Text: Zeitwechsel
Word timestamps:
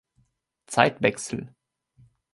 Zeitwechsel 0.65 1.45